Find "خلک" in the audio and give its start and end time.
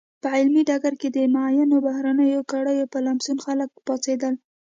3.45-3.69